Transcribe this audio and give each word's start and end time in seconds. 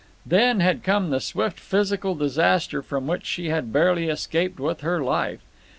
Then 0.25 0.61
had 0.61 0.81
come 0.81 1.11
the 1.11 1.19
swift 1.21 1.59
physical 1.59 2.15
disaster 2.15 2.81
from 2.81 3.05
which 3.05 3.23
she 3.23 3.49
had 3.49 3.71
barely 3.71 4.07
escaped 4.09 4.59
with 4.59 4.81
her 4.81 4.99
life. 5.03 5.41